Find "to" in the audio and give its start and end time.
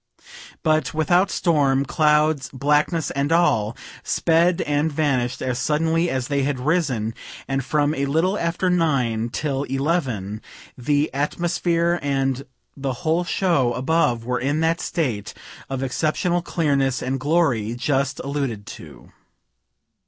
18.65-19.11